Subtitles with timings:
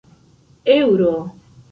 [0.75, 1.13] eŭro